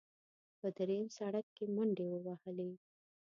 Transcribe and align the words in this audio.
په 0.59 0.67
درېیم 0.77 1.07
سړک 1.17 1.45
کې 1.55 1.65
منډې 1.75 2.07
ووهلې. 2.13 2.71